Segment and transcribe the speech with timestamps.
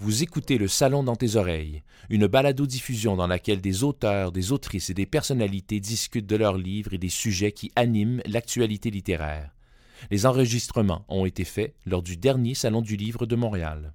[0.00, 4.90] Vous écoutez Le Salon dans tes oreilles, une balado-diffusion dans laquelle des auteurs, des autrices
[4.90, 9.56] et des personnalités discutent de leurs livres et des sujets qui animent l'actualité littéraire.
[10.12, 13.92] Les enregistrements ont été faits lors du dernier Salon du Livre de Montréal.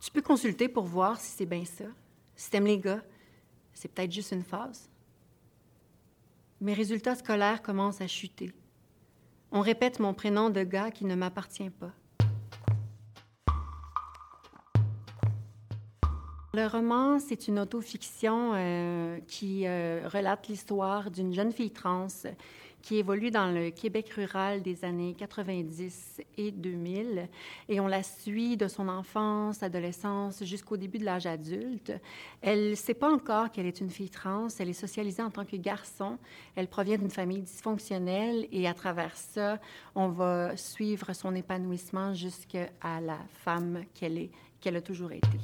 [0.00, 1.86] Tu peux consulter pour voir si c'est bien ça.
[2.36, 3.02] Si t'aimes les gars,
[3.74, 4.88] c'est peut-être juste une phase.
[6.60, 8.52] Mes résultats scolaires commencent à chuter.
[9.50, 11.92] On répète mon prénom de gars qui ne m'appartient pas.
[16.58, 22.08] Le roman, c'est une autofiction euh, qui euh, relate l'histoire d'une jeune fille trans
[22.82, 27.28] qui évolue dans le Québec rural des années 90 et 2000.
[27.68, 31.92] Et on la suit de son enfance, adolescence, jusqu'au début de l'âge adulte.
[32.42, 34.48] Elle ne sait pas encore qu'elle est une fille trans.
[34.58, 36.18] Elle est socialisée en tant que garçon.
[36.56, 39.60] Elle provient d'une famille dysfonctionnelle et à travers ça,
[39.94, 45.38] on va suivre son épanouissement jusqu'à la femme qu'elle est, qu'elle a toujours été.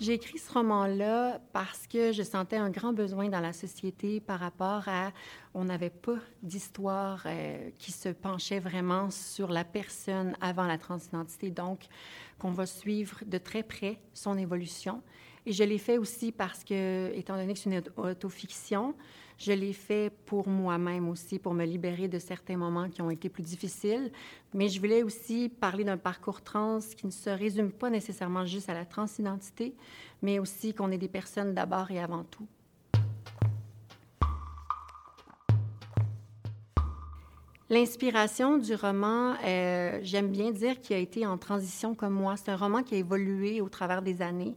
[0.00, 4.40] J'ai écrit ce roman-là parce que je sentais un grand besoin dans la société par
[4.40, 5.12] rapport à...
[5.52, 11.50] On n'avait pas d'histoire euh, qui se penchait vraiment sur la personne avant la transidentité,
[11.50, 11.86] donc
[12.38, 15.02] qu'on va suivre de très près son évolution.
[15.46, 18.94] Et je l'ai fait aussi parce que, étant donné que c'est une autofiction,
[19.38, 23.30] je l'ai fait pour moi-même aussi, pour me libérer de certains moments qui ont été
[23.30, 24.12] plus difficiles.
[24.52, 28.68] Mais je voulais aussi parler d'un parcours trans qui ne se résume pas nécessairement juste
[28.68, 29.74] à la transidentité,
[30.20, 32.46] mais aussi qu'on est des personnes d'abord et avant tout.
[37.70, 42.34] L'inspiration du roman, euh, j'aime bien dire qu'il a été en transition comme moi.
[42.36, 44.56] C'est un roman qui a évolué au travers des années.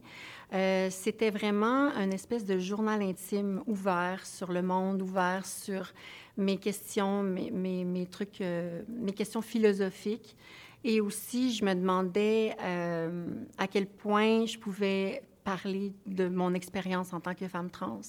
[0.52, 5.92] Euh, c'était vraiment une espèce de journal intime ouvert sur le monde, ouvert sur
[6.36, 10.34] mes questions, mes, trucs, euh, mes questions philosophiques.
[10.82, 12.56] Et aussi, je me demandais
[13.56, 18.00] à quel point je pouvais parler de mon expérience en tant que femme trans.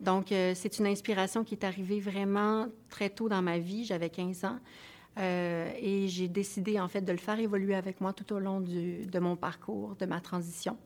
[0.00, 3.84] Donc, c'est une inspiration qui est arrivée vraiment très tôt dans ma vie.
[3.84, 4.58] J'avais 15 ans.
[5.16, 9.18] et j'ai décidé, en fait, de le faire évoluer avec moi tout au long de
[9.18, 10.76] mon parcours, de ma transition.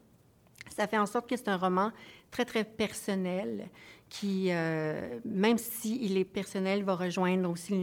[0.70, 1.92] Ça fait en sorte que c'est un roman
[2.30, 3.68] très, très personnel
[4.08, 7.74] qui, euh, même s'il est personnel, va rejoindre aussi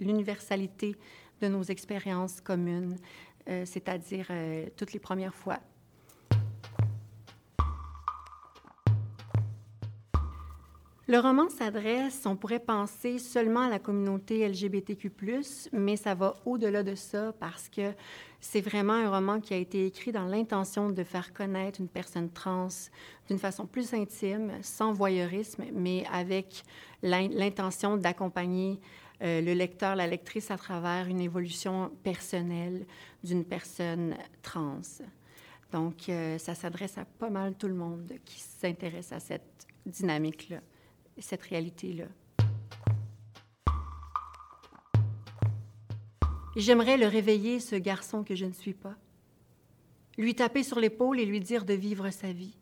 [0.00, 0.96] l'universalité
[1.40, 2.96] de nos expériences communes,
[3.48, 5.58] euh, c'est-à-dire euh, toutes les premières fois.
[11.08, 15.12] Le roman s'adresse, on pourrait penser seulement à la communauté LGBTQ+,
[15.72, 17.92] mais ça va au-delà de ça parce que
[18.40, 22.28] c'est vraiment un roman qui a été écrit dans l'intention de faire connaître une personne
[22.28, 22.66] trans
[23.28, 26.64] d'une façon plus intime, sans voyeurisme, mais avec
[27.04, 28.80] l'intention d'accompagner
[29.22, 32.84] euh, le lecteur, la lectrice à travers une évolution personnelle
[33.22, 34.80] d'une personne trans.
[35.70, 40.58] Donc, euh, ça s'adresse à pas mal tout le monde qui s'intéresse à cette dynamique-là
[41.22, 42.06] cette réalité-là.
[46.56, 48.96] J'aimerais le réveiller, ce garçon que je ne suis pas,
[50.16, 52.56] lui taper sur l'épaule et lui dire de vivre sa vie.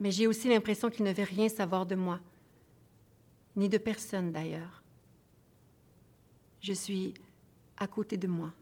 [0.00, 2.20] Mais j'ai aussi l'impression qu'il ne veut rien savoir de moi,
[3.56, 4.82] ni de personne d'ailleurs.
[6.60, 7.14] Je suis
[7.78, 8.52] à côté de moi.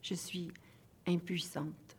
[0.00, 0.50] Je suis
[1.06, 1.96] impuissante.